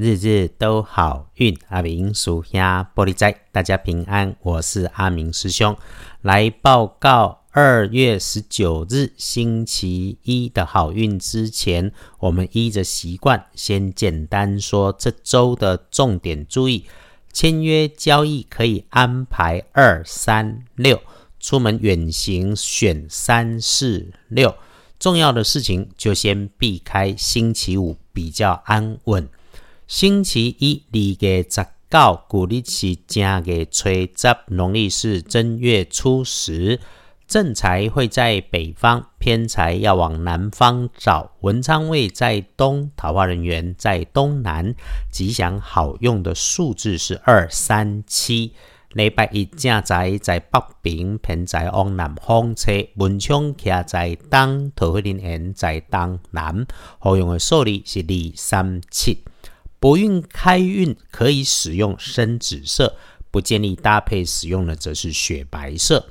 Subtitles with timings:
[0.00, 1.58] 日日都好运。
[1.70, 4.36] 阿明属下玻璃仔，大家平安。
[4.42, 5.76] 我是阿明师兄，
[6.22, 11.90] 来报告二月十九日星期一的好运之前，
[12.20, 16.86] 我们依着习惯先简单说这周的重点注意。
[17.32, 21.02] 签约交易可以安排二三六，
[21.40, 24.54] 出门远行选三四六。
[25.00, 29.28] 重要的事情就先避开星期五，比较安稳。
[29.88, 36.78] 星期一，二月十九，古历是正月初十，农历是正月初十。
[37.26, 41.32] 正财会在北方，偏财要往南方找。
[41.40, 44.74] 文昌位在东，桃花人员在东南。
[45.10, 48.52] 吉祥好用的数字是二三七。
[48.92, 52.72] 礼拜一正财在北边，偏财往南方车。
[52.96, 56.66] 文昌徛在东，桃花人缘在东南。
[56.98, 59.24] 好用的数字是二三七。
[59.80, 62.96] 博运开运可以使用深紫色，
[63.30, 66.10] 不建议搭配使用的则是雪白色。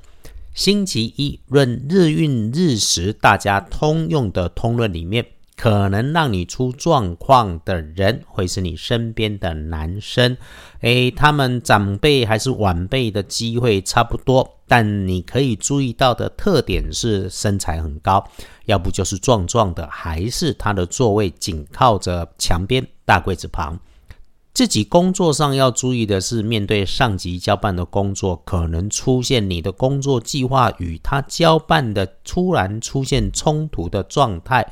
[0.53, 5.25] 星期一论日运日时，大家通用的通论里面，
[5.57, 10.37] 可能让你出状况的人，会是你身边的男生。
[10.81, 18.23] 诶，他们长辈还是晚辈的机会差不多，但你可以注意到的特点是身材很高，
[18.65, 23.79] 要不就是壮壮的，还是他的座位紧靠着墙边大柜子旁。
[24.53, 34.71] 自己工作上要注意的是，面对上级交办的工作，可能出现你的工作计划与他交办的突然出现冲突的状态。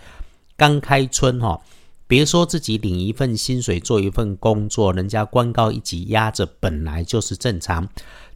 [0.58, 1.60] 刚开春哈，
[2.08, 7.88] 别说自己领一份薪水做一份工作，人家官高一级压着，本来就是正常。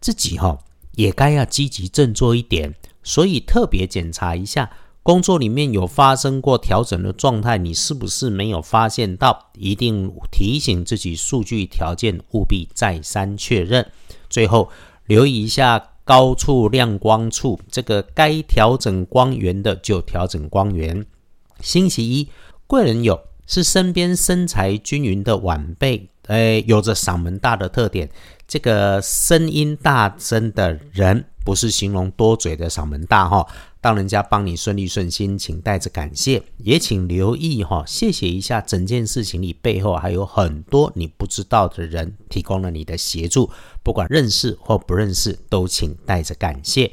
[0.01, 0.57] 自己哈
[0.95, 4.69] 也该要积极振作一点，所以特别检查一下。
[5.01, 9.51] 工作里面有发生过调整的状态，你是不是没有发现到？
[9.57, 13.89] 一定提醒自己，数据条件务必再三确认。
[14.29, 14.69] 最后
[15.07, 21.03] 留意一下高处亮光处，这个该调整光源的就调整光源。
[21.61, 22.29] 星期一
[22.67, 28.09] 贵人有是身边身材均匀的晚辈，诶，有着嗓门大的特点。
[28.47, 33.45] 这个声音大声的人，不是形容多嘴的嗓门大哈。
[33.81, 38.59] 当人家帮你顺利顺心，请带着感谢，也请留意哈，谢谢一下。
[38.59, 43.49] 整件事情里背后还有很多你不知道的人提供了你的协助，
[43.83, 46.91] 不管认识或不认识，都请带着感谢。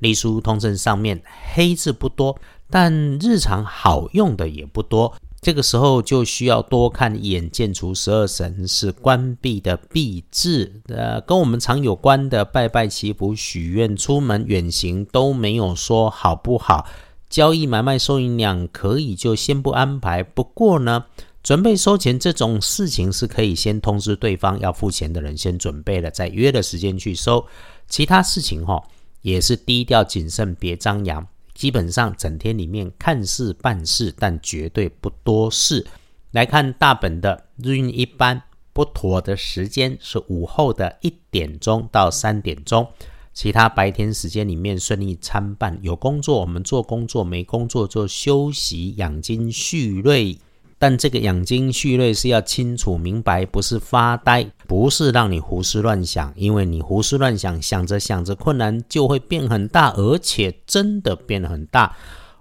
[0.00, 1.22] 隶书通证上面
[1.54, 2.38] 黑字不多，
[2.70, 5.14] 但日常好用的也不多。
[5.40, 16.86] 这个时候就需要多看一眼，见除十二神是关闭的闭字，呃，跟我们常有关的拜拜祈福、许愿、出门远行都没有说好不好。
[17.28, 20.22] 交易买卖收银两可以就先不安排。
[20.22, 21.04] 不过呢，
[21.44, 27.46] 准备收钱这种事情是可以先通知对方要付钱的人先准备了，再约的时间去收。
[27.88, 28.82] 其他事情哈，
[29.22, 31.24] 也是低调谨慎，别张扬。
[31.56, 35.84] 基本上整天里面看事办事，但绝对不多事。
[36.32, 38.42] 来看大本的日运一般
[38.74, 42.86] 不妥的时间是午后的一点钟到三点钟，
[43.32, 45.78] 其他白天时间里面顺利参半。
[45.80, 50.38] 有工作我们做工作，没工作做休息养精蓄锐。
[50.86, 61.92] 但这个养精蓄锐是要清楚明白，不是发呆，不是让你胡思乱想，因为你胡思乱想，想着想着困难就会变很大，而且真的变很大。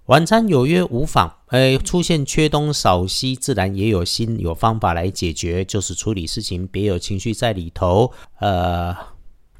[0.06, 8.95] 晚餐有约无妨，哎，出现缺东少西，自然也有心有方法来解决，就是处理事情别有情绪在里头，呃。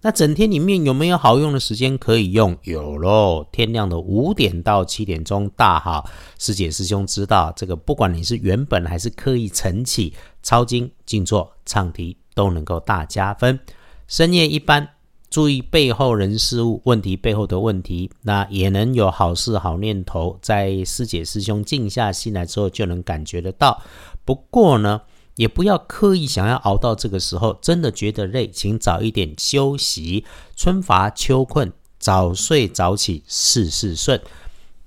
[0.06, 2.56] 那整天里面有没有好用的时间可以用？
[2.62, 6.08] 有喽，天亮的五点到七点钟大好。
[6.38, 10.14] 师姐师兄知道这个，不管你是原本还是刻意晨起、
[10.44, 13.60] 抄经、静坐、唱题，都能够大加分。
[14.08, 14.88] 深夜一般
[15.32, 23.82] 注意背后人事物问题背后的问题，那也能有好事好念头，在师姐师兄静下心来之后就能感觉得到。
[24.24, 25.02] 不过呢。
[25.36, 30.26] 也不要刻意想要熬到这个时候，真的觉得累，请早一点休息。
[30.56, 34.22] 春乏秋困，早睡早起，事事顺。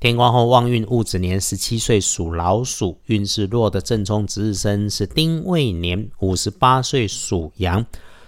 [0.00, 7.84] 天光后旺运戊子年，十七岁属老鼠，运势弱的正冲值日生是丁未年，五十八岁属羊。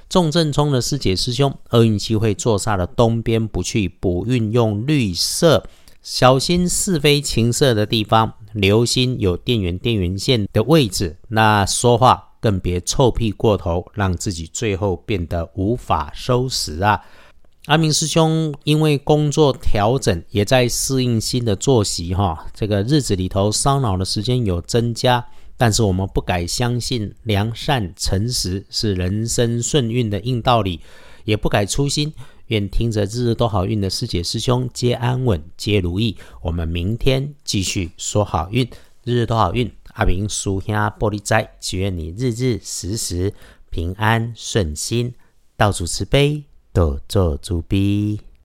[0.09, 5.65] 重正冲的师姐师兄，厄运期会坐煞的东边不去补运，用绿色，
[6.03, 8.35] 小心是非情色的地方。
[8.53, 17.01] 留心有电源、电源线的位置，那说话更别臭屁过头，让自己最后变得无法收拾啊！
[17.67, 25.25] 阿明师兄因为工作调整，也在适应新的作息哈，这个日子里头烧脑的时间有增加，
[25.57, 30.81] 但是我们不改相信良善诚实是人生顺运的硬道理，
[31.25, 32.13] 也不改初心。
[32.51, 36.17] 愿听着日日都好运的师姐师兄皆安稳，皆如意。
[36.43, 38.69] 我们明天继续说好运，
[39.05, 39.71] 日日都好运。
[39.95, 43.33] 阿明叔兄玻璃斋，祈愿你日日时时
[43.71, 45.15] 平安顺心，
[45.57, 46.43] 到处慈悲，
[46.73, 48.21] 多做主逼。